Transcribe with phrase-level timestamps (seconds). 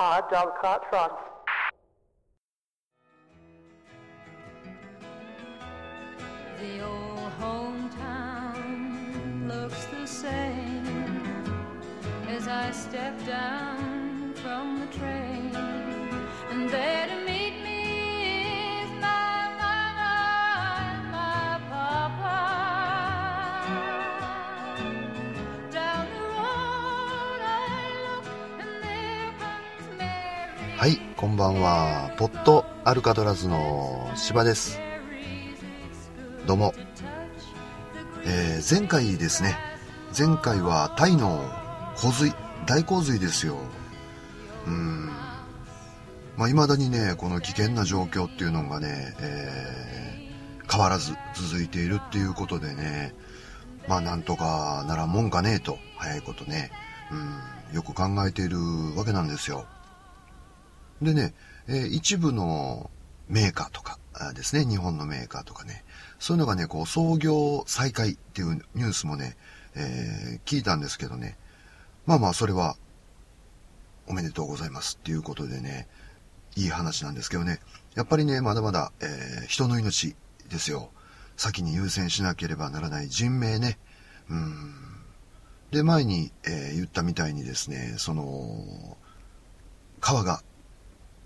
[0.00, 1.12] Hard dog cart trot.
[6.60, 8.78] The old hometown
[9.48, 10.86] looks the same
[12.28, 15.52] as I step down from the train,
[16.52, 16.97] and there
[31.18, 32.12] こんばんは。
[32.16, 34.78] ポットアルカトラズの芝です。
[36.46, 36.74] どうも。
[38.24, 39.56] えー前回ですね。
[40.16, 41.42] 前回はタイの
[41.96, 42.32] 洪水、
[42.66, 43.56] 大洪水ですよ。
[44.68, 45.06] うん。
[46.36, 53.12] まあ、未だにね、この危険な状況っていうのがね、えー変わらず続いているっていうことでね、
[53.88, 56.70] まあ、なんとかならんもんかねえと、早いことね、
[57.10, 58.58] うん、よく考えている
[58.96, 59.66] わけなんですよ。
[61.02, 61.34] でね、
[61.68, 62.90] え一部の
[63.28, 63.98] メーカーとか
[64.34, 65.84] ですね、日本のメーカーとかね、
[66.18, 69.36] そういうのがね、こう、創業再開っていうニュースもね、
[69.74, 71.36] えー聞いたんですけどね、
[72.06, 72.76] まあまあ、それは、
[74.06, 75.86] おめでとうございますっていうことでね、
[76.56, 77.60] いい話なんですけどね、
[77.94, 80.16] やっぱりね、まだまだ、えー人の命
[80.48, 80.90] ですよ。
[81.36, 83.78] 先に優先しなければならない人命ね。
[84.28, 84.74] うん。
[85.70, 88.96] で、前に、えー言ったみたいにですね、その、
[90.00, 90.42] 川が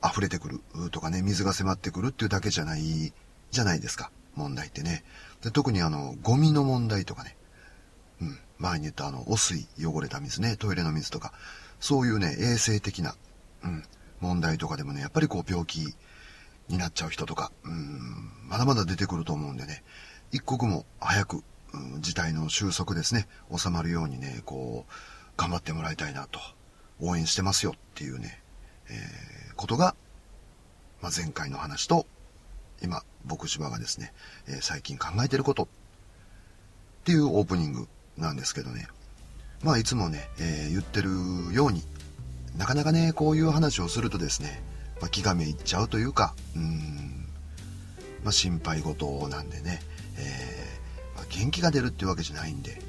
[0.04, 3.12] 溢れてくるとかね、水が迫ってくるっていうだけじゃない、
[3.50, 5.04] じゃないですか、問題ってね。
[5.42, 7.36] で特にあの、ゴミの問題とかね、
[8.20, 11.32] うん、前に言ったあの、汚水、汚れた水ね、トイレの水とか、
[11.80, 13.14] そういうね、衛生的な、
[13.64, 13.84] うん、
[14.20, 15.94] 問題とかでもね、やっぱりこう病気
[16.68, 19.82] になっちゃう人とか、うん、まだまだ出てくると思うんでね、
[20.30, 24.92] 一刻も早く、うん、事態の収束ですね、収まるようにね、こう、
[25.36, 26.40] 頑張ってもらいたいなと、
[27.00, 28.42] 応援してますよっていうね、
[28.88, 29.31] え
[29.62, 29.94] ことが、
[31.00, 32.04] まあ、前回の話と、
[32.82, 34.12] 今、僕芝がですね、
[34.48, 35.66] えー最近考えてることっ
[37.04, 38.88] ていうオープニングなんですけどね。
[39.62, 41.10] まあ、いつもね、えー言ってる
[41.54, 41.84] ように、
[42.56, 44.64] なかなかね、こういう話をするとですね、
[45.00, 47.28] まあ、気がめいっちゃうというか、うん、
[48.24, 49.80] まあ、心配事なんでね、
[50.16, 52.82] えーまあ、元気が出るっていうわけじゃないんで、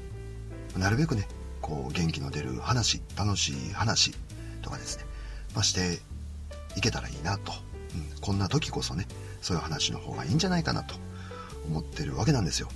[0.76, 1.28] なるべくね、
[1.60, 4.12] こう、元気の出る話、楽しい話
[4.60, 5.04] とかですね、
[5.54, 6.00] まあ、して
[6.76, 7.52] いけたらいいなと、
[7.94, 9.06] うん、こんな時こそね、
[9.40, 10.94] そういう話の方がいいんじゃないかなと。
[11.66, 12.68] 思ってるわけなんですよ。
[12.68, 12.70] っ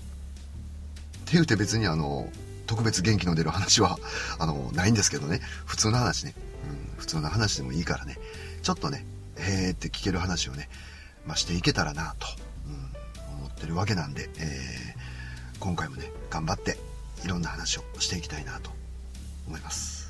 [1.27, 2.31] て言うて別にあの、
[2.67, 3.99] 特別元気の出る話は、
[4.39, 6.35] あの、ないんですけどね、普通の話ね、
[6.97, 8.19] うん、普通の話でもいいからね、
[8.63, 9.05] ちょっとね、
[9.37, 10.69] へーって聞ける話をね、
[11.27, 12.27] まあ、していけたらなと、
[12.67, 14.99] うん、思ってるわけなんで、えー
[15.61, 16.79] 今回もね、頑張って
[17.25, 18.71] いろんな話をしていきたいなと
[19.49, 20.08] 思います。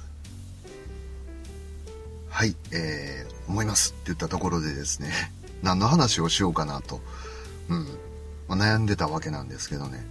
[2.31, 5.11] はい、えー、思いますって言ったところでですね、
[5.63, 7.01] 何の話をしようかなと、
[7.69, 7.87] うん、
[8.49, 10.05] まあ悩んでたわけなんですけどね。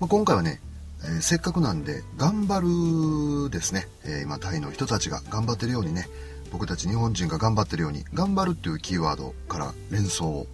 [0.00, 0.60] まあ、今回はね、
[1.04, 6.08] えーせっかくなんで、頑張るですね、えー今タイの人たちが頑張ってるようにね、
[6.52, 10.46] 僕たち日本人が頑張ってるように、頑張るっていうキーワードから連想を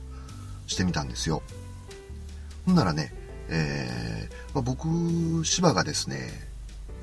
[0.67, 1.43] してみたんですよ。
[2.67, 3.13] ほんならね、
[3.49, 6.31] えーまあ、僕、芝がですね、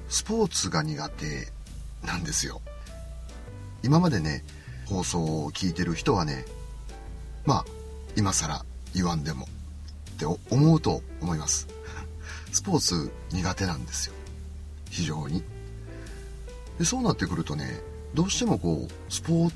[0.10, 1.52] スポーツが苦手
[2.06, 2.62] なんですよ。
[3.84, 4.44] 今までね、
[4.86, 6.46] 放送を聞いてる人はね、
[7.46, 7.66] まあ、
[8.16, 9.48] 今更言わんでも
[10.12, 11.68] って思うと思います。
[12.52, 14.14] スポーツ苦手なんですよ。
[14.90, 15.44] 非常に。
[16.80, 17.82] でそうなってくるとね、
[18.14, 19.54] どうしてもこう、スポー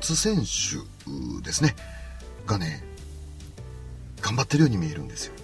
[0.00, 1.74] ツ選手ですね、
[2.46, 2.84] がね、
[4.20, 5.34] 頑張ってるように見えるんですよ。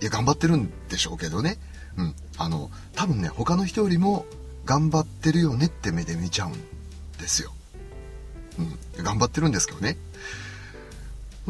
[0.00, 1.58] いや、頑張ってるんでしょうけどね。
[1.96, 2.14] うん。
[2.36, 4.26] あの、多分ね、他の人よりも
[4.64, 6.73] 頑張ってるよねって目で見ちゃうん
[7.24, 7.52] ですよ。
[8.58, 9.04] うん。
[9.04, 9.96] 頑張ってるんですけどね。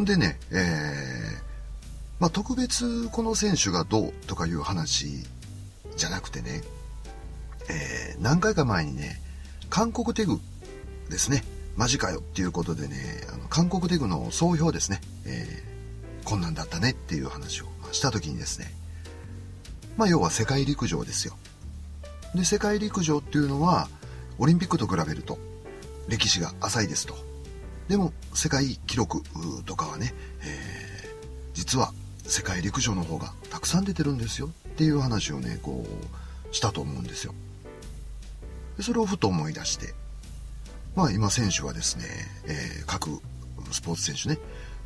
[0.00, 1.42] んでね、えー、
[2.20, 5.08] まあ、特別この選手がどうとかいう話
[5.96, 6.62] じゃなくてね、
[7.68, 9.20] えー、何回か前にね、
[9.68, 10.38] 韓国テグ
[11.10, 11.42] ですね、
[11.76, 15.74] マジかよっていうことでね、あの韓国テグの総評ですね、えー
[16.24, 18.72] こんなんだったねっていう話をした時にですね、
[19.96, 21.36] まあ要は世界陸上ですよ。
[22.34, 23.88] で、世界陸上っていうのは、
[24.38, 25.38] オリンピックと比べると
[26.08, 27.14] 歴史が浅いですと。
[27.88, 29.22] でも、世界記録
[29.64, 30.84] とかはね、えー
[31.54, 31.92] 実は
[32.26, 37.32] 世界陸上の方がたくさん出てるんですよっていう話をね、こう、したと思うんですよ。
[38.76, 39.94] でそれをふと思い出して、
[40.96, 42.04] まあ今選手はですね、
[42.46, 43.20] えー各
[43.70, 44.38] スポーツ選手ね、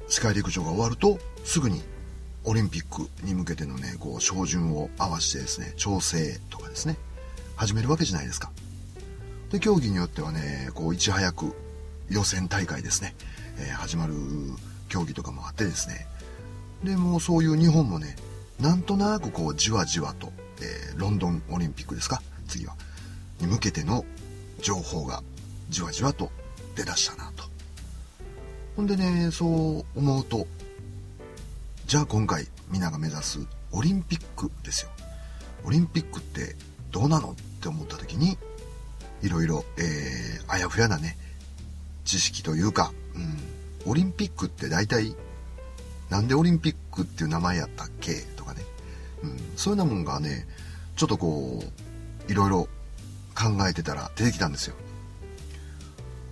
[0.09, 1.83] 世界陸上が終わるとすぐに
[2.45, 6.97] オリンピックに向けてのね、こう、照準を合わせてですね、調整とかですね、
[7.57, 8.51] 始めるわけじゃないですか。
[9.51, 11.55] で競技によってはねこういち早く
[12.11, 13.15] 予選大会ですね、
[13.59, 14.15] えー、始まる
[14.89, 16.07] 競技とかもあってですね。
[16.85, 18.17] でもうそういう日本もね
[18.61, 22.23] なんとなくこうじわじわと、えー、ロンドンオリンピックですか？
[22.47, 22.75] 次は。
[23.41, 24.05] に向けての
[24.61, 25.23] 情報が
[25.71, 26.31] じわじわと
[26.75, 27.45] 出だしたなと。
[28.77, 30.47] ほんでねそう思うと
[31.87, 33.39] じゃあ今回皆が目指す
[33.73, 34.91] オリンピックですよ。
[35.65, 36.55] オリンピックって
[36.91, 37.33] どうなの？
[37.33, 38.39] って思った時に
[39.23, 41.17] いろいろ、えー、あやふやなね
[42.05, 45.15] 知識というか、うん、オリンピックって大体
[46.11, 48.23] なんでオリンピックっていう名前やったっけ？
[48.37, 48.63] とかね、
[49.23, 50.47] うん、そういうようなもんがね
[50.97, 52.69] ちょっとこういろいろ
[53.35, 54.75] 考えてたら出てきたんですよ。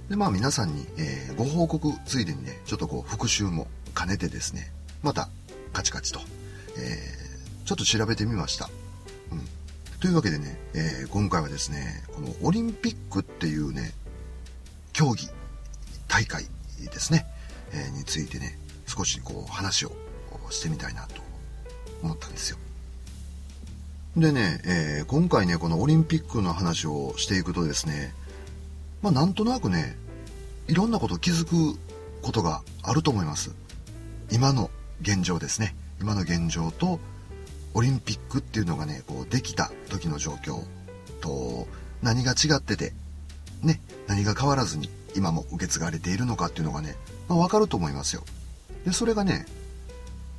[0.09, 3.67] でまあ皆さんに、えー、ご報告ついでにねちょっとこう復習も
[3.97, 4.71] 兼ねてですね
[5.03, 5.29] また
[5.73, 6.21] カチカチと、
[6.79, 8.71] えー、ちょっと調べてみました、
[10.01, 13.93] というわけでね、えー、今回はですねこのオリンピックっていうね
[14.93, 15.29] 競技
[16.09, 16.45] 大会
[16.79, 17.27] ですね、
[17.73, 19.93] えについてね少しこう話を
[20.51, 21.23] してみたいなと
[22.03, 22.59] 思ったんですよ。
[24.17, 28.15] でね、えー、今回ねこのオリンピックの話をしていくとですね
[29.03, 29.97] まあなんとなくね
[30.69, 31.79] いろんなこと気づく
[32.23, 33.55] ことがあると思います。
[34.31, 34.71] 今の
[35.03, 35.75] 現状ですね。
[36.01, 36.99] 今の現状と
[37.77, 40.63] オリンピックっていうのがねこうできた時の状況
[41.21, 41.69] と
[42.03, 42.95] 何が違ってて
[43.63, 46.97] ね何が変わらずに今も受け継がれているのかっていうのがね、
[47.29, 48.23] まあ、かると思いますよ。
[48.87, 49.45] でそれがね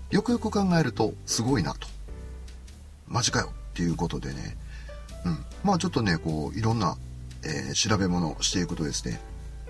[0.10, 1.88] よくよく考えるとすごいなと。
[3.08, 4.58] マジかよっていうことでね、
[5.24, 6.98] うん、まあちょっとねこういろんな、
[7.44, 9.22] えー、調べ物をしていくとですね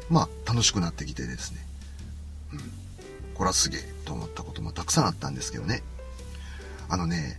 [0.10, 1.60] まあ楽しくなってきてですね、
[2.54, 2.60] うん、
[3.36, 5.84] これはすげえと思ったこともたくさんあったんですけどね。
[6.90, 7.36] あのね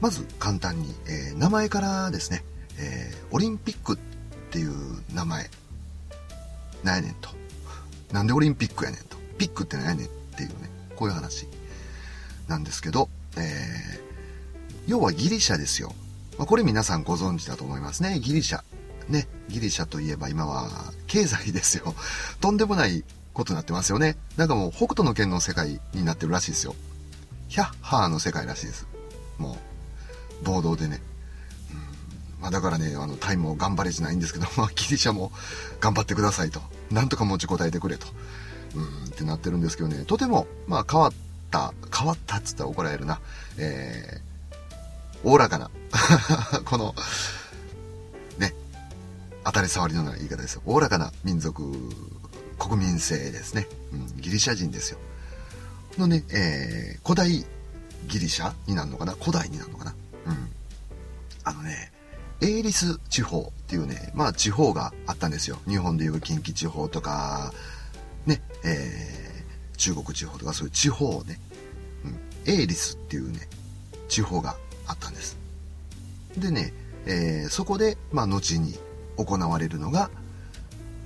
[0.00, 2.44] まず簡単に、えー、名前からですね、
[2.78, 3.96] えー、オリンピックっ
[4.50, 4.72] ていう
[5.14, 5.50] 名前
[6.84, 7.30] なんやねんと
[8.12, 10.54] なんでオリンピックやねんとピックってなんやねんっていうね
[10.96, 11.46] こういう話
[12.48, 14.00] なんですけど、えー、
[14.86, 15.92] 要はギリシャですよ。
[16.38, 18.18] まあ、これ皆さんご存知だと思いますね。
[18.20, 18.62] ギリシャ。
[19.08, 19.28] ね。
[19.48, 21.94] ギリシャといえば今は経済ですよ。
[22.40, 24.16] とんでもないことになってますよね。
[24.36, 26.74] なんかもう北斗の剣の世界になってるらしいですよ。
[27.48, 28.86] ヒャッハーの世界らしいです。
[29.36, 29.67] もう、
[30.42, 31.00] 暴動でね。
[31.72, 35.32] うんまあ、だからね、あの、タイムも頑張れじゃないんですけど、 まあ、ギリシャも
[35.80, 36.62] 頑張ってくださいと。
[36.90, 38.06] なんとか持ちこたえてくれと。
[38.74, 41.12] うん、ってなってるんですけどね、とても、まあ、変わっ
[41.50, 43.20] た、変わったっつったら怒られるな。
[43.56, 45.70] えー、おおらかな。
[46.64, 46.94] この、
[48.38, 48.54] ね、
[49.44, 50.62] 当たり障りのない言い方ですよ。
[50.66, 51.64] おおらかな民族、
[52.58, 53.66] 国民性ですね。
[53.92, 54.98] うん、ギリシャ人ですよ。
[55.98, 57.44] のね、えー、古代
[58.06, 59.14] ギリシャになるのかな？
[59.14, 59.94] 古代になるのかな？
[60.28, 60.50] うん。
[61.44, 61.92] あのね、
[62.40, 65.58] エーリス地方っていうね、まあ地方があったんですよ。
[65.66, 67.52] 日本でいう近畿地方とか、
[68.26, 71.40] ね、えー、中国地方とかそういう地方をね、
[72.04, 73.48] うん、エーリスっていうね、
[74.08, 75.36] 地方があったんです。
[76.36, 76.72] でね、
[77.06, 78.78] えー、そこで、まあ後に
[79.16, 80.10] 行われるのが、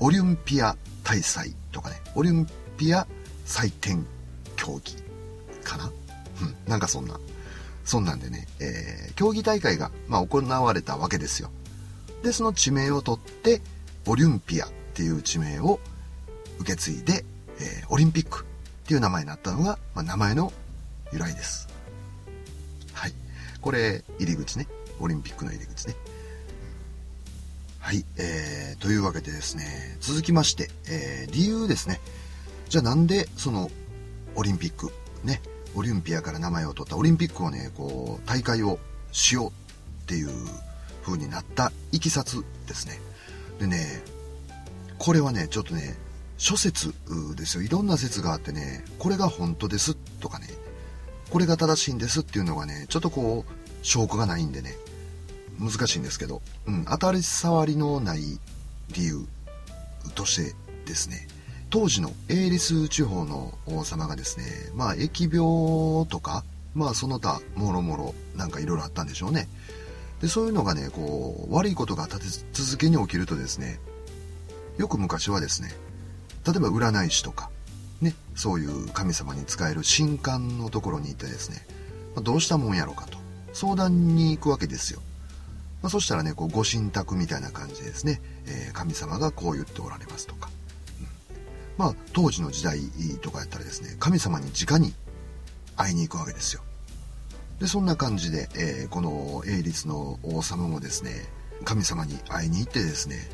[0.00, 3.06] オリンピア大祭とかね、オリンピア
[3.44, 4.04] 祭典
[4.56, 4.96] 競技
[5.62, 5.86] かな？
[5.86, 7.18] うん、なんかそんな。
[7.84, 11.50] そんなんでね、えー、競技大会が、まあ、行われたわけですよ。
[12.22, 13.60] で、その地名を取って、
[14.06, 15.80] オリンピアっていう地名を
[16.58, 17.24] 受け継いで、
[17.58, 18.44] えー、オリンピック
[18.84, 20.52] っていう名前になったのが、まあ、名前の
[21.12, 21.68] 由来です。
[22.92, 23.12] はい。
[23.60, 24.66] これ、入り口ね。
[25.00, 25.96] オリンピックの入り口ね。
[27.80, 28.04] はい。
[28.16, 32.00] えー、というわけでですね、続きまして、えー、理由ですね。
[32.68, 33.70] じゃあなんで、その、
[34.34, 34.92] オリンピック、
[35.24, 35.42] ね、
[35.74, 38.78] オリンピアから名前を取ったオリンピックをね、こう、大会を
[39.10, 39.50] しよう
[40.02, 40.28] っていう
[41.04, 43.00] 風になったいきさつですね。
[43.58, 44.02] でね、
[44.98, 45.96] これはね、ちょっとね、
[46.36, 46.92] 諸説
[47.36, 47.62] ですよ。
[47.62, 50.48] いろんな説があってね、これが本当ですとかね、
[51.30, 53.52] これが正しいんですっていうのがね、ちょっとこう、
[53.82, 54.76] 証拠がないんでね、
[55.58, 58.38] 難しいんですけど、うん、当たり障りのない
[58.92, 59.26] 理由
[60.14, 60.54] として
[60.86, 61.28] ですね、
[61.72, 69.48] 当時のエーリス地方の王様がですね、まあ疫病とか、まあその他、もろもろなんかいろいろあったんでしょうね。
[70.20, 73.80] で、そういうのがね、こう、悪いことが立て続けに起きるとですね、
[74.76, 75.72] よく昔はですね、
[76.46, 77.48] 例えば占い師とか、
[78.02, 81.66] ね、そういう神様に使える神官のところに行ってですね、
[82.14, 83.16] まあ、どうしたもんやろかと、
[83.54, 85.00] 相談に行くわけですよ。
[85.80, 90.50] まあ、そしたらね、こう、ご神託みたいな感じでですね、えー、神様がこう言っておられますとか、
[91.78, 92.80] まあ、当時の時代
[93.22, 94.94] とかやったらですね、神様に直に
[95.76, 96.62] 会いに行くわけですよ。
[97.60, 101.12] で、そんな感じで、えー、この英律の王様もですね、
[101.64, 103.30] 神様に会いに行ってですね、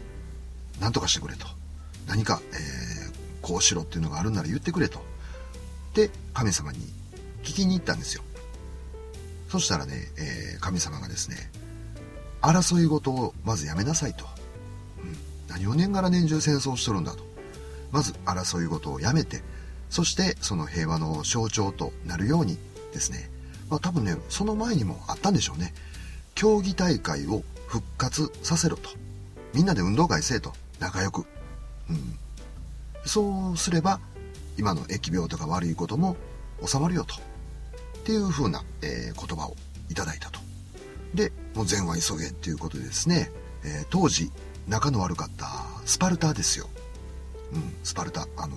[0.80, 1.46] 何とかしてくれと。
[2.06, 5.00] 何か、えー、こうしろっていうのがあるなら言ってくれと。
[5.94, 6.78] で神様に
[7.42, 8.22] 聞きに行ったんですよ。
[9.48, 11.50] そしたらね、えー、神様がですね
[12.42, 14.26] 争い事をまずやめなさいと、
[15.02, 15.16] うん、
[15.48, 17.27] 何を年がら年中戦争しとるんだと。
[17.92, 19.42] まず争い事をやめて
[19.90, 22.58] そしてその平和の象徴となるように
[22.92, 23.30] ですね、
[23.70, 25.74] まあ、多分ねその前にもあったんでしょうね。
[26.34, 28.90] 競技大会を復活させろと。
[29.54, 30.52] みんなで運動会せえと。
[30.78, 31.26] 仲良く、
[31.90, 32.18] うん、
[33.04, 33.98] そうすれば
[34.56, 36.16] 今の疫病とか悪いことも
[36.64, 37.14] 収まるよと。
[37.14, 39.56] っていう風な、えー、言葉を
[39.90, 40.38] いただいたと。
[41.14, 43.30] でもう善は急げっていうことでですね、
[43.64, 44.30] えー、当時
[44.68, 45.48] 仲の悪かった
[45.84, 46.68] スパルタですよ、
[47.52, 48.56] うん、スパルタあの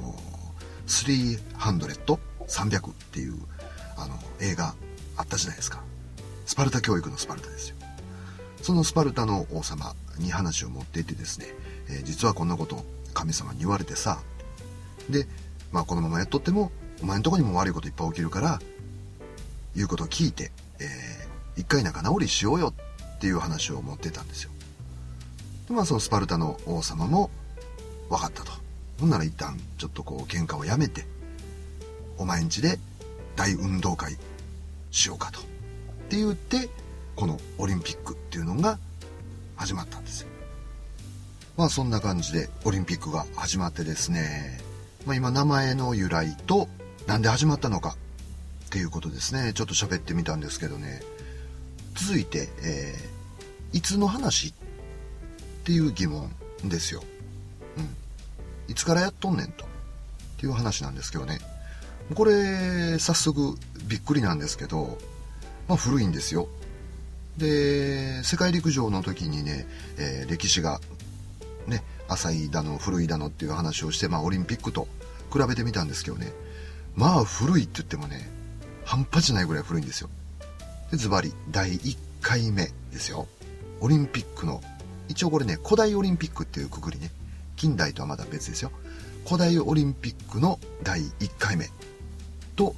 [0.88, 3.36] ー、300、300っていう
[3.98, 4.75] あの映画
[5.17, 5.83] あったじゃないですか。
[6.45, 7.75] スパルタ教育のスパルタですよ。
[8.62, 11.48] そのスパルタの王様に話を持っていてですね、
[11.89, 12.83] えー、実はこんなこと
[13.13, 14.19] 神様に言われてさ
[15.10, 15.27] で、
[15.71, 16.71] まあ、このままやっとっても
[17.01, 18.60] お前んとこにも悪いこといっぱい起きるから
[19.75, 22.74] 言うことを聞いて、えー、一回仲直りしようよ
[23.15, 24.51] っていう話を持ってたんですよ。
[25.67, 27.29] でまあそのスパルタの王様も
[28.10, 28.51] 分かったと。
[29.01, 31.08] ほんなら一旦ちょっとこう喧嘩をやめて
[32.20, 32.77] お前んちで
[33.36, 34.15] 大運動会
[34.91, 35.39] しようかと。
[35.39, 35.43] っ
[36.08, 36.70] て言って
[37.15, 38.77] このオリンピックっていうのが
[39.55, 40.27] 始まったんですよ。
[41.58, 44.60] まあそんな感じでオリンピックが始まってですね、
[45.08, 46.67] まあ、今名前の由来と
[47.08, 47.96] なんで始まったのか
[48.65, 49.53] っていうことですね。
[49.53, 51.01] ちょっと喋ってみたんですけどね。
[51.96, 54.53] 続いて、えー、いつの話っ
[55.63, 56.31] ていう疑問
[56.65, 57.03] ですよ、
[58.71, 59.65] いつからやっとんねんと。
[59.65, 59.67] っ
[60.39, 61.39] ていう話なんですけどね。
[62.15, 64.97] これ早速びっくりなんですけど、
[65.67, 66.47] まあ、古いんですよ。
[67.37, 70.79] で世界陸上の時にね、えー、歴史が
[71.67, 74.87] ね浅いだの古いだのっていう話をして、まあ、オリンピックと
[75.31, 76.31] 比べてみたんですけどね。
[76.95, 78.29] まあ古いって言ってもね
[78.85, 80.09] 半端じゃないぐらい古いんですよ。
[80.91, 83.27] でズバリ第1回目ですよ。
[83.81, 84.61] オリンピックの
[85.09, 87.11] 一応これね古代オリンピックっていうくくりね。
[87.61, 88.71] 近代とはまだ別ですよ。
[89.23, 91.69] 古代オリンピックの第1回目
[92.55, 92.73] と、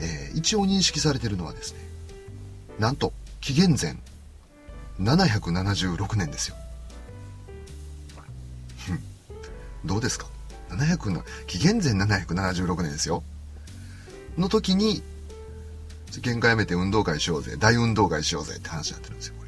[0.00, 1.80] えー、一応認識されてるのはですね
[2.78, 3.96] なんと紀元前
[5.00, 6.56] 776年ですよ。
[9.86, 10.26] どうですか
[10.68, 13.22] ？700の紀元前776年ですよ。
[14.36, 15.02] の時に
[16.10, 19.46] 喧嘩やめて運動会しようぜ大運動会しようぜって話になってるんですよこ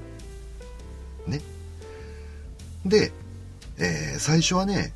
[1.28, 1.36] れ。
[1.36, 1.42] ね。
[2.86, 3.12] で、
[3.78, 4.92] えー、最初はね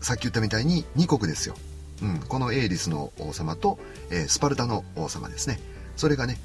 [0.00, 1.56] さっき言ったみたいに2国ですよ、
[2.02, 3.78] うん、このエイリスの王様と、
[4.10, 5.58] えー、スパルタの王様ですね。
[5.96, 6.38] それがね、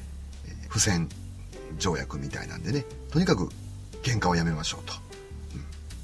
[0.46, 1.10] えー、不戦
[1.78, 3.50] 条約みたいなんでねとにかく
[4.04, 4.94] 喧嘩をやめましょうと、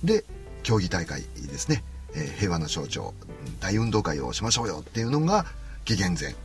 [0.02, 0.24] うん、で
[0.64, 1.84] 競技大会ですね、
[2.16, 3.14] えー、平和の象徴
[3.60, 5.46] 大運動会をしましょうよっていうのが
[5.86, 6.36] 紀元前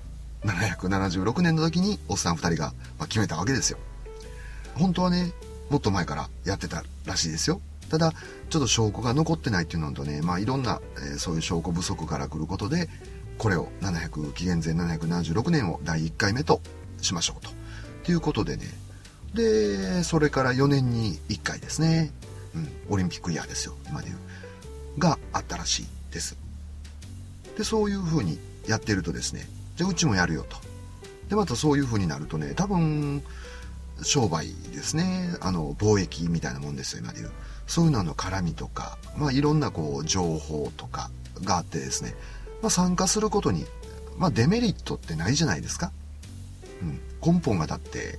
[0.44, 2.72] 776年の時におっさん2人が
[3.06, 3.78] 決めたわけですよ。
[4.74, 5.32] 本当はね
[5.70, 7.60] もっと前からやってたらしいですよ。
[7.92, 8.14] ただ
[8.48, 12.88] ちょっと証拠が残ってないっていうのとねまあいろんな、えー、そういう証拠不足から来ることで
[13.36, 16.62] これを700紀元前776年を第1回目と
[17.02, 17.50] しましょうと。
[18.04, 18.64] ということでね。
[19.34, 22.12] でそれから4年に1回ですね、
[22.54, 23.74] うん、オリンピックイヤーですよ。
[23.88, 24.18] 今で言う。
[24.98, 26.38] があったらしいです。
[27.58, 29.46] でそういうふうにやってるとですね。
[29.76, 30.56] じゃあうちもやるよと。
[31.28, 33.22] でまたそういうふうになるとね多分
[34.02, 35.36] 商売ですね。
[35.40, 37.32] あの貿易みたいなもんですよ今で言う。
[37.66, 41.10] そういうのの絡みとか、まあ、いろんなこう情報とか
[41.42, 42.14] があってですね、
[42.60, 43.64] まあ、参加することに、
[44.18, 45.92] まあ、デメリットってないじゃないですか、
[46.82, 46.84] う
[47.28, 48.18] ん、根本がだって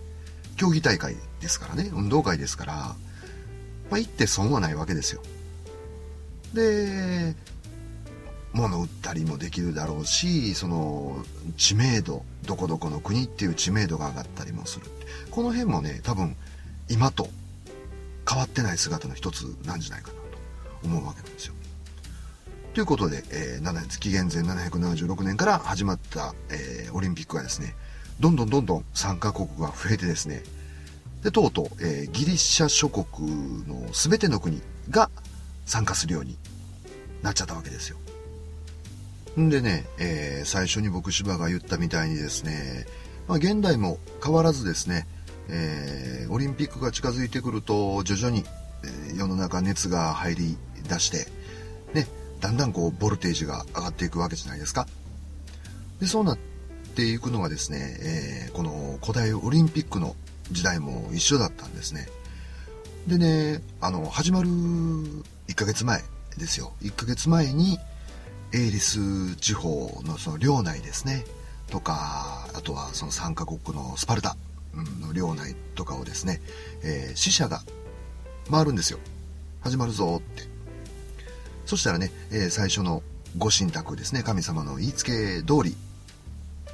[0.55, 5.21] 競技大会ですからね運動会ですから、まあ、行って損はないわけですよ。
[6.53, 7.35] で
[8.53, 11.25] 物売ったりもできるだろうしその
[11.57, 14.85] 知名度どこどこの国っていう知名度が上がったりもする。
[15.31, 16.35] この辺もね多分
[16.89, 17.27] 今と
[18.27, 21.53] 変わってない姿の一つなんじゃないかなと思うわけなんですよ。
[22.73, 27.75] ということで、えー、紀元前776年から始まった、えー、オリンピックがですね
[28.19, 30.41] どんどんどんどん参加国が増えてですね
[31.23, 33.27] でとうとう、えー、ギリシャ諸国
[33.67, 35.11] の全ての国が
[35.65, 36.37] 参加するように
[37.21, 37.97] なっちゃったわけですよ。
[39.39, 42.85] んでね、えー、最初に僕芝が言ったみたいにですね、
[43.27, 45.07] まあ、現代も変わらずですね、
[45.49, 48.43] えー、オリンピックが近づいてくると徐々に、
[48.83, 50.57] えー、世の中熱が入り
[50.87, 51.27] 出して、
[51.93, 52.07] ね、
[52.39, 54.87] だんだんこうボルテージが上がっていくわけじゃないですか。
[55.99, 56.37] でそうなっ
[56.95, 60.15] ていくのがですね、えー、この古代オリンピックの
[60.51, 62.07] 時代も一緒だったんですね。
[63.07, 66.01] でね、あの、始まる1ヶ月前、
[66.37, 67.79] ですよ1ヶ月前に
[68.53, 71.25] エイリス地方のその領内ですね
[71.69, 74.35] とかあとはその3カ国のスパルタ
[74.73, 76.41] の領内とかをですね、
[76.83, 77.61] えー、死者が
[78.49, 78.99] 回るんですよ。
[79.61, 80.43] 始まるぞって。
[81.65, 83.03] そしたらね、えー、最初の
[83.37, 85.75] ご神託ですね神様の言いつけ通り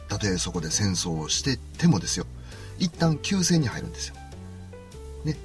[0.08, 2.26] たとえそこで戦争をしててもですよ。
[2.80, 4.16] 一旦休戦に入るんですよ。
[5.26, 5.38] ね。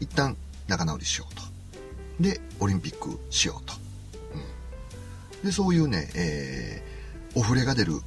[0.00, 0.36] 一旦
[0.66, 1.48] 仲直りしようと。
[2.20, 3.74] でオリンピックしようと、
[4.34, 8.00] うん、でそういうね、えー、お触れが出る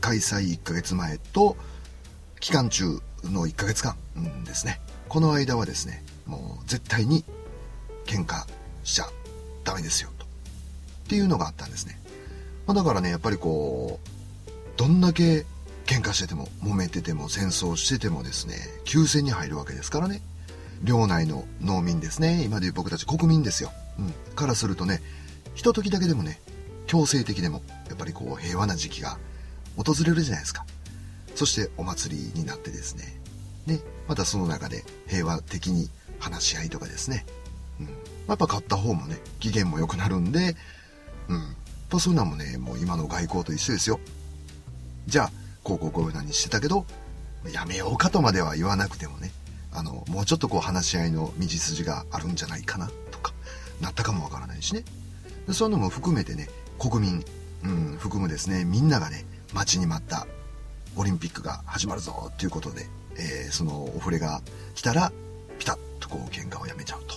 [0.00, 1.56] 開催1ヶ月前と
[2.42, 3.94] 期間中の1ヶ月間、
[4.44, 4.80] ですね。
[5.08, 7.24] この間はですねもう絶対に
[8.04, 8.44] 喧嘩
[8.82, 9.04] しちゃ
[9.62, 10.24] ダメですよと。
[10.24, 10.28] っ
[11.08, 12.00] ていうのがあったんですね、
[12.66, 14.00] まあ、だからねやっぱりこ
[14.48, 15.46] うどんだけ
[15.86, 20.20] 喧嘩してても揉めてても戦争しててもですね休戦に入るわけですからね。
[20.82, 22.42] 領内の農民ですね。
[22.42, 23.70] 今でいう僕たち国民ですよ、
[24.00, 25.00] うん、からするとね
[25.54, 26.40] ひとときだけでもね
[26.88, 29.16] 強制的でもやっぱりこう平和な時期が
[29.76, 30.66] 訪れるじゃないですか。
[31.42, 33.20] そしてお祭りになってですね。
[33.66, 37.26] でまたその中で平和的に話し合いとかですね、
[37.80, 37.86] うん、
[38.28, 40.54] やっぱ買った方もね機嫌も良くなるんで
[41.26, 41.38] うん。
[41.38, 41.46] やっ
[41.90, 43.98] ぱそういうのもねもう今の外交と一緒ですよ。
[45.08, 45.32] じゃあ
[45.64, 46.86] こうこうこういうのにしてたけど
[47.52, 49.32] やめようかとまでは言わなくてもね
[49.72, 53.32] あのもうちょっとこう話し合いの道筋があるんじゃないかなとか
[53.80, 54.84] なったかもわからないしね。
[55.50, 57.24] そういうのも含めてね国民、
[57.64, 60.28] うん、含むですねみんながね待ちに待った
[60.96, 64.42] オリンピックが始まるぞっていうことで、えー、そのお触れが
[64.74, 65.12] 来たら
[65.58, 67.16] ピタッとこう喧嘩をやめちゃうと、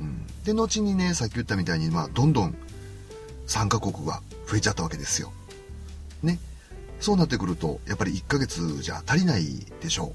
[0.00, 2.56] うん、で後にねさっき言ったみたいに、まあ、どんどん
[3.46, 5.32] 参加国が増えちゃったわけですよ。
[6.22, 6.38] ね。
[7.00, 9.44] そうなってくるとやっぱり1ヶ月じゃ足りない
[9.80, 10.14] でしょ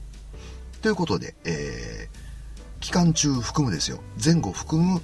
[0.78, 0.82] う。
[0.82, 5.02] ということで、えー、期間中含むですよ、前後含む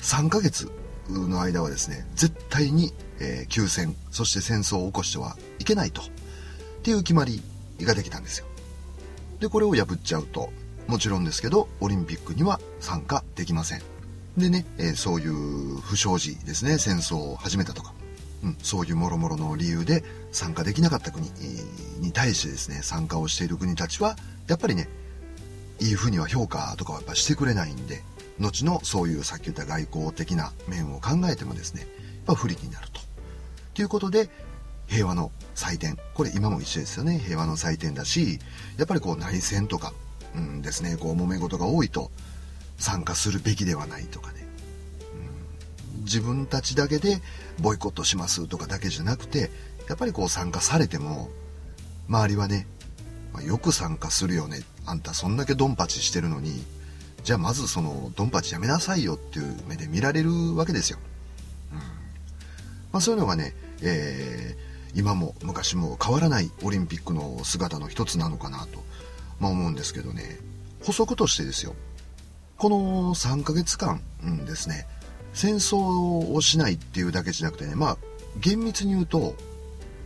[0.00, 0.70] 3ヶ月
[1.08, 6.02] の間はですね、絶対に、えー、休戦、そして戦争を起こしてはいけないと、
[6.82, 7.40] っていう決まり
[7.82, 8.46] ができたんですよ。
[9.38, 10.50] で、これを破っちゃうと、
[10.88, 13.82] もちろんですけど、オリンピックには参加できません。
[14.36, 17.94] でね、えー、そういう不祥事ですね、戦争を始めたとか、
[18.42, 21.30] うん、そういうもろもろの理由で参加できなかった国
[22.00, 24.16] に対してですね、参加をしている国たちは、
[24.48, 24.88] やっぱりね、
[25.78, 28.02] いいふうには評価とかはやっぱしてくれないんで、
[28.40, 31.90] 後のそういうさっき言った外交的な面を考えてもですね、やっ
[32.26, 33.00] ぱ不利になると。
[33.74, 34.30] ということで、
[34.92, 35.96] 平和の祭典。
[36.14, 37.18] これ今も一緒ですよね。
[37.18, 38.38] 平和の祭典だし、
[38.76, 39.94] やっぱりこう内戦とか、
[40.36, 42.10] うんですね、こう揉め事が多いと
[42.76, 44.46] 参加するべきではないとかね。
[45.96, 47.22] うん、自分たちだけで
[47.58, 49.50] ボイコットしますとかだけじゃなくて、
[49.88, 51.30] やっぱりこう参加されても、
[52.08, 52.66] 周りはね、
[53.32, 54.60] まあ、よく参加するよね。
[54.84, 56.62] あんたそんだけドンパチしてるのに、
[57.24, 60.98] じゃあまずそのドンパチやめなさいよっていう目で見られるわけですよ。
[61.72, 61.84] うんま
[62.98, 68.82] あ、そういうのがね、えー、今も昔も変わらないオリンピックの姿の一つなのかなと、
[69.40, 70.38] まあ、思うんですけどね、
[70.84, 71.74] 補足としてですよ、
[72.58, 74.86] この3ヶ月間、うんですね、
[75.32, 77.96] 戦争をしないっていうだけじゃなくてね、まあ、
[78.38, 79.34] 厳密に言うと、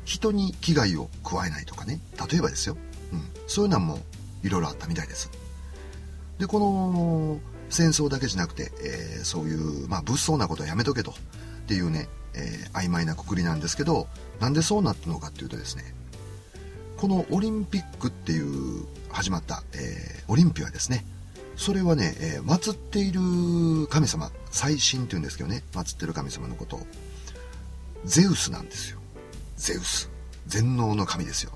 [0.04, 2.76] 人に危害を加えないとかね、例えばですよ、
[3.12, 3.98] うん、そういうのも
[4.44, 5.30] いろいろあったみたいです。
[6.38, 11.10] で、この戦争だけじゃなくて、えー、そういう、まあ、物騒なことはやめとけと。
[11.10, 14.06] っていうね、えー、曖昧なくくりなんですけど、
[14.40, 15.84] なんでそうなったのかっていうとですね、
[16.96, 21.04] このオリンピックっていう始まった、えー、オリンピアですね、
[21.56, 26.86] それはね、えー、祀っている神様、最神っていうんですけどね、祀ってる神様のことを、
[28.04, 28.98] ゼウスなんですよ。
[29.56, 30.10] ゼウス。
[30.46, 31.52] 全能の神ですよ。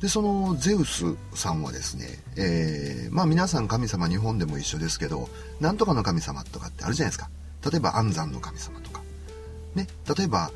[0.00, 5.28] で、そのゼウスさんはですね、えー、まあ皆さん神様日本でも一緒ですけど、
[5.60, 7.30] なんとかの神様とかってあるじゃないですか。
[7.68, 9.02] 例えば安産の神様とか。
[9.74, 10.52] ね、例えば、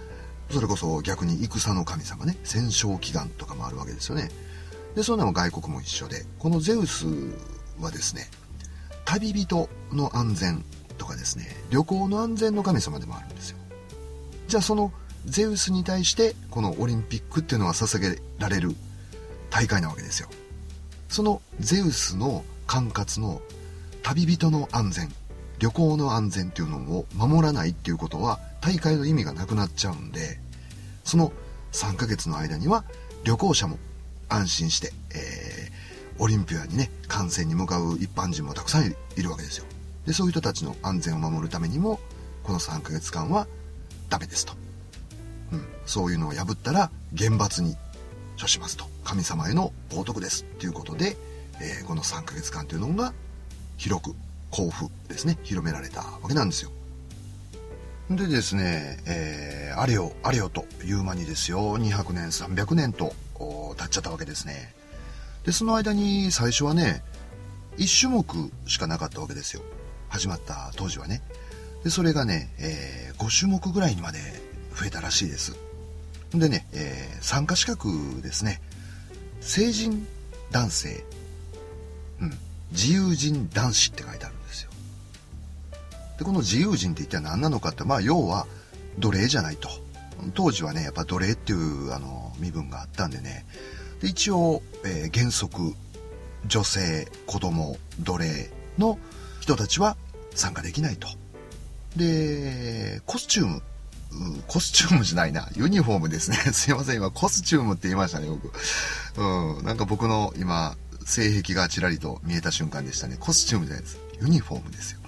[0.53, 4.31] それこそ逆に戦の神様ね、戦勝祈願とかもあるわけですよね。
[4.95, 7.07] で、そんなも外国も一緒で、このゼウス
[7.81, 8.29] はですね、
[9.05, 10.65] 旅人の安全
[10.99, 13.59] とかですね、旅行の安全の神様でもあるんですよ。
[14.53, 14.93] じゃあその
[15.25, 18.75] ゼウスに対してこのオリンピックっていうのが捧げられる
[19.51, 20.29] 大会なわけですよ
[21.09, 23.41] そのゼウスの管轄の
[24.03, 25.09] 旅人の安全
[25.59, 30.39] 旅行の安全っていうのを守らないっていうことは大会の意味がなくなっちゃうんで
[31.05, 31.33] その
[31.73, 32.85] 3ヶ月の間には
[33.25, 33.79] 旅行者も
[34.29, 39.67] 安心して、えー、オリンピアにね観戦に向かう一般人もたくさんいるわけですよ。
[40.07, 42.01] でそういう人たちの安全を守るためにも
[42.43, 43.47] この3ヶ月間は
[44.09, 44.55] ダメですと、
[45.53, 47.77] うん、そういうのを破ったら厳罰に
[48.41, 48.87] 処しますと。
[49.05, 51.17] 神様への冒涜ですっていうことで、
[51.61, 53.13] えー、この3ヶ月間というのが
[53.77, 54.15] 広く
[54.51, 56.71] 交付ですね広められたわけなんですよ。
[58.17, 64.75] でですね、えー、あれよあれよという間にですよ200年300年と経っちゃったわけですね。
[65.45, 67.03] でその間に最初はね
[67.79, 68.27] 1種目
[68.67, 69.63] しかなかったわけですよ。
[70.09, 71.23] 始まった当時はね。
[71.85, 74.19] でそれがね、えー、5種目ぐらいにまで
[74.75, 75.57] 増えたらしいです。
[76.35, 77.89] でね、えー、参加資格
[78.23, 78.61] ですね。
[79.41, 80.07] 成人
[80.51, 81.05] 男性、
[82.21, 82.39] うん、
[82.71, 84.72] 自由人男子って書いてあるんですよ。
[86.23, 88.47] でこの自由人って一体何なのかってまあ要は
[88.99, 89.69] 奴隷じゃないと
[90.35, 93.45] 当時はねやっぱ奴隷っていうあの身分があったんでね
[94.01, 95.75] で一応、えー、原則
[96.47, 99.01] 女性子供奴隷の
[99.41, 99.97] 人たちは
[100.35, 101.09] 参加できないと
[101.97, 103.63] でコスチューム
[104.47, 105.49] コスチュームじゃないな。
[105.57, 106.37] ユニフォームですね。
[106.53, 108.53] すいません、今、コスチュームって言いましたね、僕。
[109.17, 109.65] うん。
[109.65, 113.17] なんか僕の今、性癖がちらりと見えた瞬間でしたね。
[113.19, 113.97] コスチュームじゃないです。
[114.21, 115.01] ユニフォームですよ。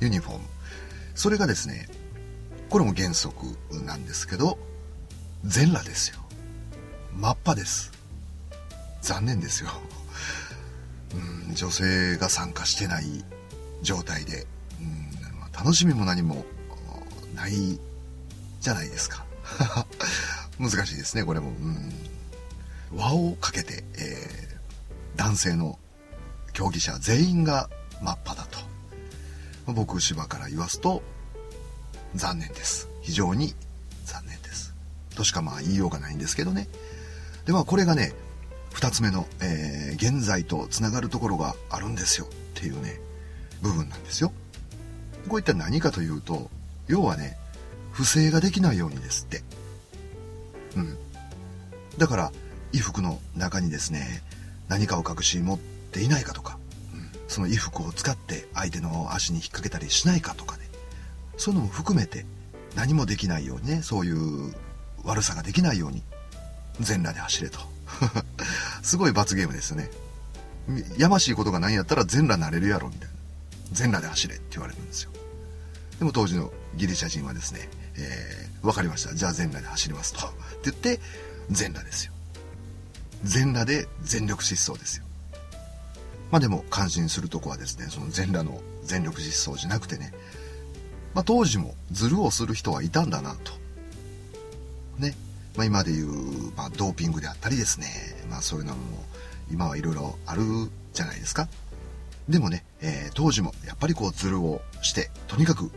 [0.00, 0.44] ユニフォーム。
[1.14, 1.88] それがですね、
[2.68, 3.44] これも原則
[3.84, 4.58] なんですけど、
[5.44, 6.20] 全裸ですよ。
[7.14, 7.92] 真っ裸です。
[9.02, 9.70] 残念ですよ。
[11.48, 13.24] うん、女性が参加してない
[13.82, 14.46] 状態で、
[14.80, 15.10] うん、
[15.52, 16.44] 楽しみも何も
[17.34, 17.78] ない
[18.60, 19.24] じゃないですか。
[20.58, 21.50] 難しいですね、これも。
[21.50, 21.92] うん、
[22.94, 25.78] 輪をかけて、えー、男性の
[26.52, 27.68] 競技者全員が
[28.02, 28.59] 真っ裸だと。
[29.72, 31.02] 僕、芝から言わすと、
[32.14, 32.88] 残念です。
[33.02, 33.54] 非常に
[34.04, 34.74] 残念です。
[35.14, 36.68] としかまあ言いようがないんですけどね。
[37.46, 38.12] で、まあこれがね、
[38.72, 43.00] 二つ目の、えー、現在とつながるところがあるんですよっていうね、
[43.62, 44.32] 部分なんですよ。
[45.28, 46.50] こういった何かというと、
[46.86, 47.36] 要はね、
[47.92, 49.42] 不正ができないようにですって。
[50.76, 50.96] うん。
[51.98, 52.32] だから、
[52.72, 54.22] 衣服の中にですね、
[54.68, 56.58] 何かを隠し持っていないかとか、
[57.30, 60.64] その衣服を使って相手の足に引っ掛けたりしないかとかね、
[61.36, 62.26] そういうのも含めて
[62.74, 64.52] 何もできないようにね、そういう
[65.04, 66.02] 悪さができないように
[66.80, 67.60] 全裸で走れと。
[68.82, 69.90] すごい罰ゲームですよね。
[70.98, 73.14] やましいことがないんやったら全裸なれるやろみたいな。
[73.70, 75.12] 全裸で走れって言われるんですよ。
[76.00, 79.14] でも当時のギリシャ人はですね、えー、わかりました。
[79.14, 80.26] じゃあ全裸で走りますと。
[80.26, 81.00] って言って、
[81.48, 82.12] 全裸ですよ。
[83.22, 85.04] 全裸で全力疾走ですよ。
[86.30, 90.12] まあでも感心するとこはですね、その全裸の全力疾走じゃなくてね、
[91.14, 93.52] まあ当時もズルをする人はいたんだなと。
[94.98, 95.14] ね。
[95.56, 97.86] まあ今でいう、まあドーピングであったりですね、
[98.28, 98.80] まあそういうのも
[99.50, 100.42] 今はいろいろある
[100.92, 101.48] じゃないですか。
[102.28, 105.72] でもね、えー、当時もやっぱりこうズルをして、とにかく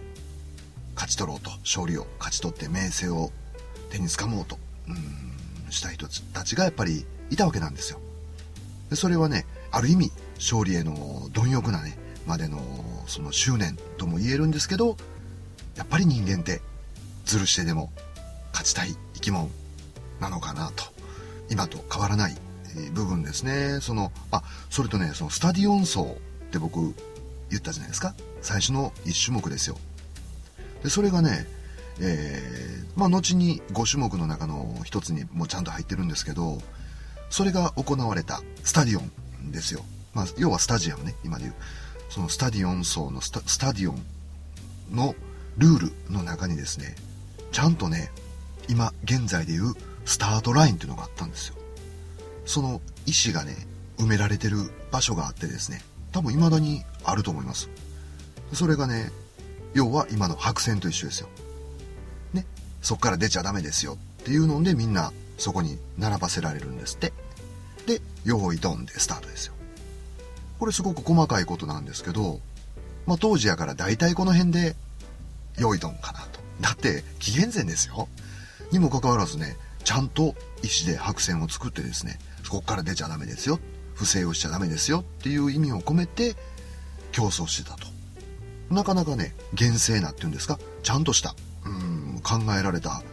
[0.94, 3.32] 勝ち取ろうと、勝利を勝ち取って名声を
[3.90, 8.00] 手につかもうと、うん、した人たちがやっぱりいたわけなんですよ。
[8.92, 10.12] でそれはね、ある意味、
[10.44, 12.60] 勝利への貪欲なね、までの
[13.08, 14.98] その執念とも言えるんですけど、
[15.78, 16.62] やっぱり人間って
[17.24, 17.92] ずるしてでも
[18.52, 19.50] 勝ちたい生き物
[20.20, 20.84] なのかなと。
[21.50, 22.36] 今と変わらない
[22.94, 23.80] 部分ですね。
[23.82, 26.94] その、あ、それとね、そのスタディオン層って僕
[27.50, 28.14] 言ったじゃないですか。
[28.42, 29.78] 最初の1種目ですよ。
[30.84, 31.48] でそれがね、
[32.02, 36.58] えー、まあ、後に5種目の中の一つにもちゃんと入ってるんですけど、
[37.30, 39.02] それが行われたスタディオ
[39.42, 39.86] ンですよ。
[40.14, 41.56] まあ、要はスタジアムね、今で言う。
[42.10, 44.04] そのスタディオン層のスタスタディオン
[44.92, 45.16] の
[45.58, 46.96] ルールの中にですね、
[47.52, 48.12] ちゃんとね、
[48.70, 49.74] 今現在で言う
[50.06, 51.56] スタートラインっていうのがあったんですよ。
[52.46, 53.56] その石がね、
[53.98, 57.70] 埋められてる場所があってですね、多分未だにあると思います。
[58.54, 59.12] それがね、
[59.74, 61.30] 要は今の白線と一緒ですよ。
[62.34, 62.46] ね。
[62.82, 67.14] そっから出ちゃダメですよっていうのでみんなそこに並ばせられるんですって。
[67.88, 69.54] で、用意ドンでスタートですよ。
[70.64, 72.40] これすごく細かいことなんですけど、
[73.06, 74.78] まあ当時やから大体この辺で
[75.58, 76.40] 用意ドンかなと。
[76.62, 78.08] だって紀元前ですよ。
[78.72, 83.60] にもかかわらずね、ちゃんと石で白線を作ってですね、そこから出ちゃダメですよ。
[83.94, 86.38] 不正をしちゃダメですよっていう意味を込めて
[87.12, 87.86] 競争してたと。
[88.74, 93.04] なかなかね、厳正なっていうんですか、ちゃんとした、うん、考えられた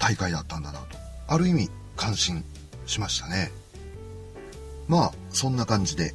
[0.00, 0.98] 大会だったんだなと。
[1.28, 2.44] ある意味、感心
[2.86, 3.52] しましたね。
[4.88, 6.14] まあ、そんな感じで、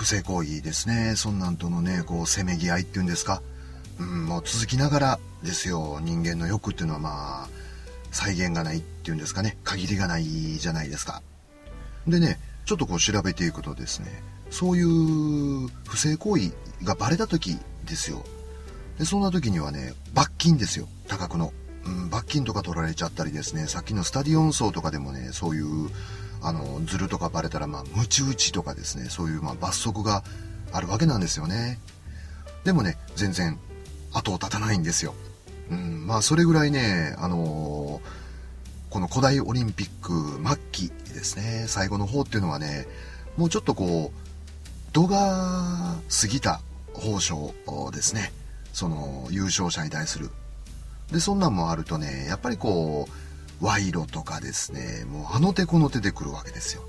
[0.00, 1.12] 不正行為ですね。
[1.14, 3.42] そんなんとのね、こう、せめぎ合いっていうんですか。
[3.98, 6.00] うん、もう続きながらですよ。
[6.00, 7.48] 人間の欲っていうのはまあ、
[8.10, 9.58] 再現がないっていうんですかね。
[9.62, 11.20] 限りがないじゃないですか。
[12.08, 16.50] でね、ちょっとこう調べていくとですね、そういう不正行為
[16.82, 18.24] がバレた時ですよ。
[18.98, 20.88] で、そんな時にはね、罰金ですよ。
[21.08, 21.52] 多額の。
[21.84, 25.90] うん、罰金とか取られちゃったりですね、さっきのスタディオン層とかでもね、そういう、
[26.42, 30.24] あの、ズルとかバレたら、まあ、ムチ打ちとかですね、そういう、ま、罰則が
[30.72, 31.78] あるわけなんですよね。
[32.64, 33.58] でもね、全然、
[34.12, 35.14] 後を絶たないんですよ。
[35.70, 38.20] うん、まあそれぐらいね、あのー
[38.90, 42.88] この古代オリンピック末期ですね、最後の方っていうのはね、
[43.36, 46.60] もうちょっとこう、度が過ぎた
[46.92, 47.54] 報奨
[47.92, 48.32] ですね。
[48.72, 50.30] その優勝者に対する。
[51.12, 53.12] で、そんなんもあるとね、やっぱりこう、
[53.60, 56.82] 賄賂とかですね、もうあの手この手で来るわけですよ。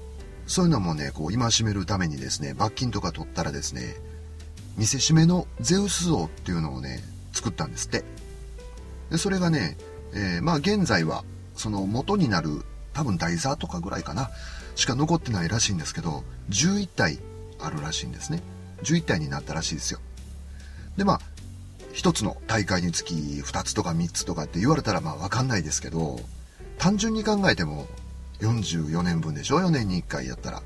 [0.48, 3.96] そういうのもね、こう、戒めるためにですね、罰金とか取ったらですね、
[4.78, 7.04] 見せしめのゼウス像っていうのをね、
[7.34, 8.04] 作ったんですって。
[9.10, 9.78] で、それがね、
[10.14, 11.24] えーまあ現在は、
[11.56, 14.30] その元になる、多分台座とかぐらいかな、
[14.76, 17.20] しか残ってないらしいんですけど、11体
[17.60, 18.42] あるらしいんですね。
[18.84, 20.00] 11体になったらしいですよ。
[20.98, 21.22] で、まあ、
[21.94, 26.20] 一つの大会につき2つとか3つとかって言われたらまあわかんないですけど、
[26.82, 27.86] 単純に考えても
[28.39, 30.63] 44年分でしょ ?4 年に1回やったら。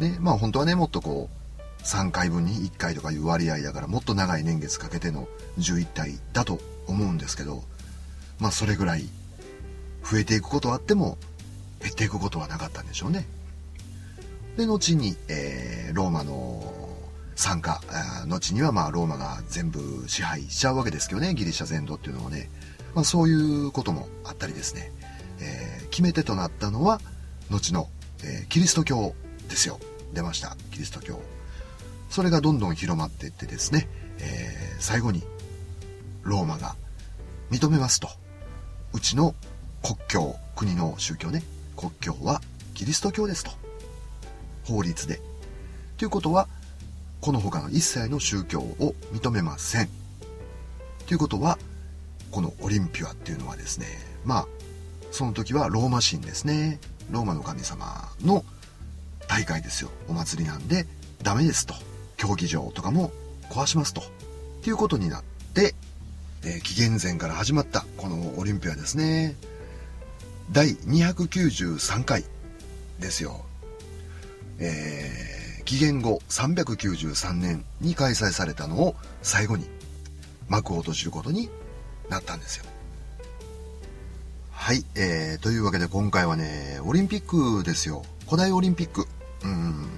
[0.00, 5.28] ね、まあ本当はね、もっとこう、3回分に1回とかいう割合だからもっと長い年月かけての
[5.60, 6.58] 11体だと
[6.88, 7.62] 思うんですけど、
[8.40, 9.04] まあそれぐらい
[10.02, 11.16] 増えていくことはあっても
[11.80, 13.28] 減っていくことはなかったんでしょうね。
[14.56, 16.64] で、後に、えーローマの
[17.36, 17.80] 参加、
[18.26, 22.50] 後にはまあローマが全部支配しちゃうわけですけどね、ギリシャ全土っていうのはね。
[22.92, 24.90] まあそういうこともあったりですね。
[25.42, 27.02] えー決め手となったのは、
[27.50, 27.90] 後の、
[28.24, 29.14] えーキリスト教
[29.48, 29.78] ですよ。
[30.14, 31.20] 出ました、キリスト教。
[32.08, 35.22] それがどんどん広まっていってですね、えー最後に
[36.22, 36.76] ローマが
[37.50, 38.08] 認めますと。
[38.92, 39.34] うちの
[39.82, 41.42] 国教、国の宗教ね、
[41.76, 42.40] 国教は
[42.74, 43.50] キリスト教ですと。
[44.64, 45.20] 法律で。
[45.98, 46.48] ということは、
[47.20, 49.88] この他の一切の宗教を認めません。
[51.06, 51.58] ということは、
[52.30, 53.86] このオリンピアっていうのはですね、
[54.24, 54.46] まあ、
[55.12, 56.80] その時はローマ神ですね。
[57.10, 58.44] ローマの神様の
[59.28, 59.90] 大会ですよ。
[60.08, 60.86] お祭りなんで、
[61.22, 61.74] ダメですと。
[62.16, 63.12] 競技場とかも
[63.50, 64.00] 壊しますと。
[64.00, 64.04] っ
[64.62, 65.22] ていうことになっ
[65.54, 65.74] て、
[66.44, 69.36] え紀元前から始まったこのオリンピアですね。
[70.50, 72.24] 第293回
[72.98, 73.44] ですよ。
[74.58, 79.64] えー紀元後393年に開催されたのを最後に
[80.48, 81.48] 幕を閉じることに
[82.08, 82.64] なったんですよ。
[84.62, 88.04] はい、えー、というわけで今回はね、オリンピックですよ。
[88.26, 89.08] 古代オリンピック。
[89.42, 89.88] うん、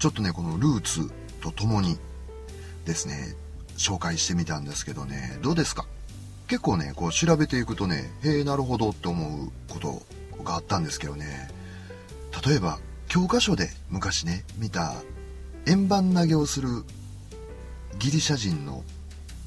[0.00, 1.08] ちょっとね、このルーツ
[1.40, 1.96] とともに
[2.84, 3.36] ですね、
[3.76, 5.86] 紹介してみたんですけどね、どうですか？
[6.48, 10.02] 結構ね、こう調べていくとね、へえ、なるほどって思うこと
[10.42, 11.48] があったんですけどね、
[12.44, 14.92] 例えば、教科書で昔ね、見た
[15.66, 16.68] 円盤投げをする
[18.00, 18.82] ギリシャ人の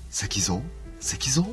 [0.09, 0.61] 石像？
[1.01, 1.45] 石像？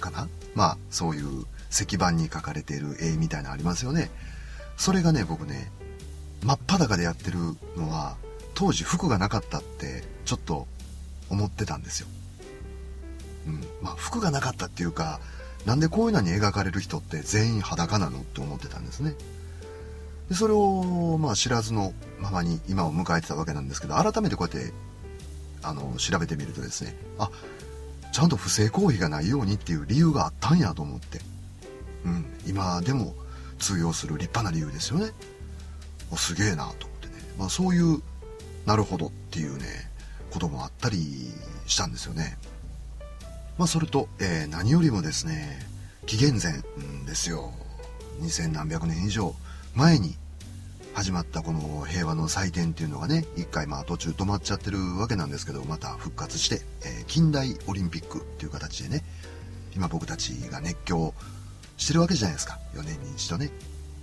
[0.00, 0.26] かな？
[0.54, 4.10] まあ、そういう石板に描かれている絵みたいなのありますよね。
[4.76, 5.70] それがね、僕ね、
[6.42, 7.38] 真っ裸でやってる
[7.76, 8.16] のは、
[8.54, 10.66] 当時服がなかったって、ちょっと
[11.28, 12.08] 思ってたんですよ。
[13.46, 13.64] うん。
[13.82, 15.20] まあ、服がなかったっていうか、
[15.66, 19.14] なんでこういうのに描かれる人って全員裸なのって思ってたんですね。
[20.28, 24.72] でそれを、まあ、知らずのままに今を迎えてたわけなんですけど、改めてこうやって、
[25.62, 27.30] あの、調べてみるとですね、あ、
[28.12, 31.20] ちゃんと不正行為がないようにっていう理由があったんやと思って。
[32.04, 32.24] うん。
[32.46, 33.14] 今でも
[33.58, 35.12] 通用する立派な理由ですよね。
[36.10, 37.14] おすげえなと思ってね。
[37.38, 38.02] まあそういう、
[38.66, 39.64] なるほどっていうね、
[40.30, 41.32] こともあったり
[41.66, 42.38] したんですよね。
[43.58, 45.58] まあそれと、えー何よりもですね、
[46.06, 46.62] 紀元前、
[47.06, 47.52] ですよ。
[48.20, 49.34] 2000何百年以上
[49.74, 50.16] 前に
[50.92, 59.04] 始まったこの平和の祭典っていうのがね、一回まあ途中止まっちゃってるわけなんですけど、また復活して、えー近代オリンピックっていう形でね、
[59.74, 61.14] 今僕たちが熱狂
[61.80, 62.58] してるわけじゃないですか。
[62.74, 63.50] 4年に一度ね。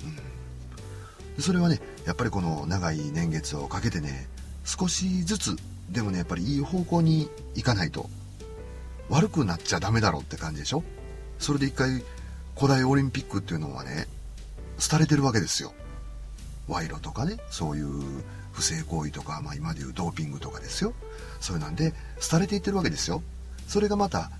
[0.04, 0.16] うん。
[0.16, 4.28] でそれはね、やっぱりこの長い年月をかけてね、
[4.66, 5.56] 少しずつ、
[5.90, 8.10] でもね、やっぱりいい方向に行かないと、
[9.10, 10.84] 悪くなっちゃダメだろうって感じでしょ
[11.40, 12.04] それで一回、
[12.56, 14.08] 古代オリンピックっていうのはね、
[14.90, 15.74] 廃れてるわけですよ。
[16.68, 17.88] 賄賂とかね、そういう
[18.52, 20.94] 不正行為とか、まあ今でいうドーピングとかですよ。
[21.40, 23.22] そういうなんで、廃れていってるわけですよ。
[23.68, 24.32] それがまた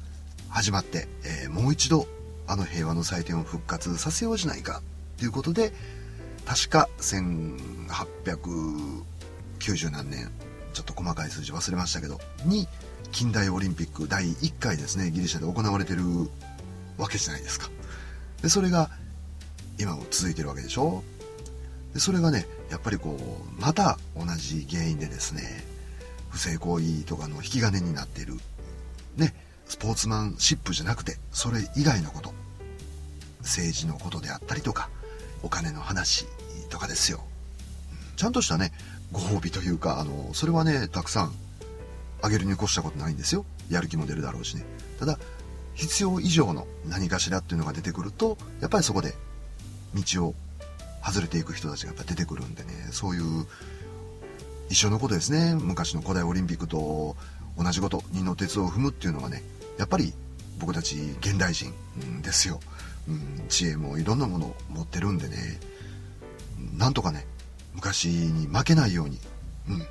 [0.50, 2.08] 始まって、えーもう一度
[2.48, 4.82] あの平和の祭典を復活させようじゃないか
[5.18, 5.74] ということで、
[6.46, 10.32] 確か1890何年、
[10.74, 12.68] ちょっと細かい数字忘れましたけど、に
[13.12, 16.04] 近代オリンピック第1回ですね、ギリシャで行われてる
[16.98, 17.70] わけじゃないですか。
[18.42, 18.90] で、それが
[19.80, 21.04] 今も続いてるわけでしょ？
[21.94, 23.18] でそれがねやっぱりこ
[23.58, 25.64] うまた同じ原因でですね
[26.30, 28.36] 不正行為とかの引き金になっている
[29.16, 29.34] ね
[29.68, 32.34] スポーツマンシップじゃなくてそれ以外のこと。
[33.42, 34.90] 政治のことであったりとか
[35.42, 36.26] お金の話
[36.70, 37.24] とかですよ。
[38.18, 38.74] ちゃんとしたね
[39.12, 41.32] ご褒美というかあのそれはねたくさん
[42.22, 43.46] あげるに越したことないんですよ。
[43.70, 44.66] やる気も出るだろうしね。
[45.00, 45.18] ただ
[45.76, 49.14] 必要以上の何かしらっていうのが出てくるとやっぱりそこで
[49.94, 50.36] 道を
[51.06, 52.90] 外れていく人たちがやっぱ出てくるんでね。
[52.92, 53.46] そういう
[54.70, 55.56] 一緒のことですね。
[55.56, 57.16] 昔の古代オリンピックと
[57.58, 59.42] 同じこと二の鉄を踏むっていうのがね
[59.78, 60.14] やっぱり
[60.60, 61.74] 僕たち現代人
[62.22, 62.60] ですよ、
[63.08, 65.60] うん、知恵もいろんなものを持ってるんでね。
[66.78, 67.26] なんとかね
[67.74, 69.20] 昔に負けないように、
[69.70, 69.88] うん、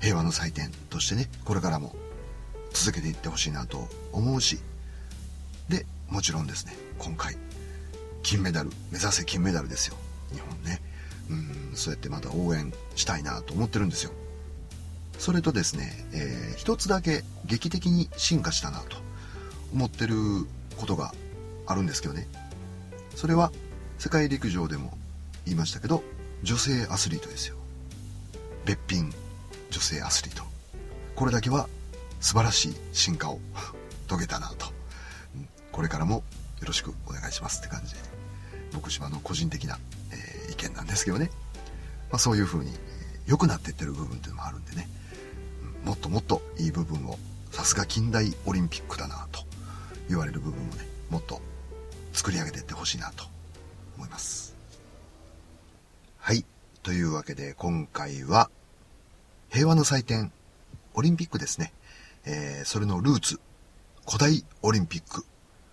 [0.00, 1.94] 平和の祭典としてねこれからも
[2.72, 4.58] 続けていってほしいなと思うし
[5.68, 7.36] でもちろんですね今回
[8.22, 9.96] 金メダル目指せ金メダルですよ。
[10.32, 10.82] 日本ね。
[11.30, 14.12] うんそうやってまた応援したいなと思ってるんですよ。
[15.18, 18.96] それとですね、えー、一つだけ劇的に進化したなと
[19.74, 20.14] 思ってる
[20.76, 21.12] ことが
[21.66, 22.28] あるんですけどね。
[23.14, 23.52] それは
[23.98, 24.96] 世界陸上でも
[25.44, 26.04] 言いましたけど
[26.44, 27.56] 女性アスリートですよ。
[28.64, 29.12] べっぴん
[29.70, 30.44] 女性アスリート。
[31.16, 31.68] これだけは
[32.20, 33.40] 素晴らしい進化を
[34.08, 34.72] 遂げたなと。
[35.72, 36.22] これからも
[36.60, 38.00] よろしくお願いしますって感じで
[38.72, 39.78] 僕島の個人的な、
[40.10, 41.30] えー、意見なんですけどね、
[42.10, 42.72] まあ、そういう風に
[43.26, 44.88] 良くなっていってる部分っていうのもあるんでね。
[45.88, 47.18] もっともっといい部分を
[47.50, 49.40] さすが近代オリンピックだなと
[50.10, 51.40] 言われる部分をねもっと
[52.12, 53.24] 作り上げていってほしいなと
[53.96, 54.54] 思います。
[56.18, 56.44] はい。
[56.82, 58.50] というわけで今回は
[59.48, 60.30] 平和の祭典
[60.92, 61.72] オリンピックですね、
[62.26, 63.40] えー、それのルーツ
[64.06, 65.24] 古代オリンピック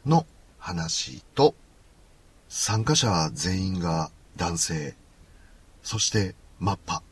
[0.06, 0.26] の
[0.60, 1.56] 話と
[2.48, 4.96] 参加者全員が男性
[5.84, 7.04] そしてマッパ。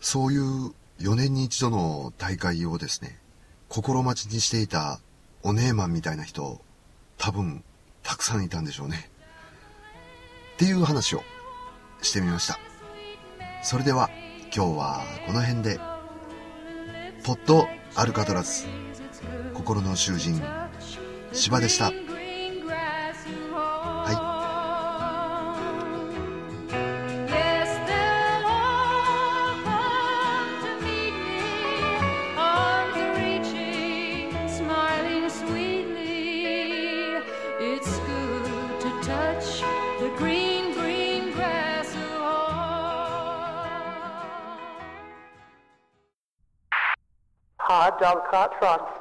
[0.00, 3.20] そういう4年に一度の大会をですね
[3.70, 5.00] 心待ちにしていた
[5.44, 6.60] お姉マンみたいな人、
[7.18, 7.62] 多分、
[8.02, 9.08] たくさんいたんでしょうね。
[10.54, 11.22] っていう話を
[12.02, 12.58] してみました。
[13.62, 14.10] それでは、
[14.52, 15.78] 今日はこの辺で、
[17.24, 18.66] ポッドアルカトラス、
[19.54, 20.42] 心の囚人、
[21.32, 22.09] 芝でした。
[48.00, 48.99] dog caught.